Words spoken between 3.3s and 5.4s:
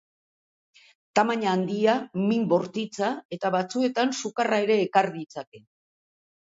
eta batzuetan sukarra ere ekar